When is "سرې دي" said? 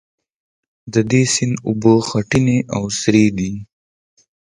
2.99-3.51